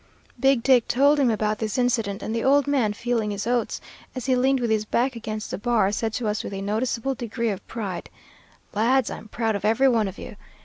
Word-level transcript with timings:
"Big 0.39 0.63
Dick 0.63 0.87
told 0.87 1.19
him 1.19 1.29
about 1.29 1.59
this 1.59 1.77
incident, 1.77 2.23
and 2.23 2.33
the 2.35 2.43
old 2.43 2.65
man 2.65 2.91
feeling 2.91 3.29
his 3.29 3.45
oats, 3.45 3.79
as 4.15 4.25
he 4.25 4.35
leaned 4.35 4.59
with 4.59 4.71
his 4.71 4.83
back 4.83 5.15
against 5.15 5.51
the 5.51 5.59
bar, 5.59 5.91
said 5.91 6.11
to 6.11 6.27
us 6.27 6.43
with 6.43 6.53
a 6.53 6.61
noticeable 6.63 7.13
degree 7.13 7.49
of 7.49 7.67
pride, 7.67 8.09
'Lads, 8.73 9.11
I'm 9.11 9.27
proud 9.27 9.55
of 9.55 9.63
every 9.63 9.87
one 9.89 10.07
of 10.07 10.17
you. 10.17 10.37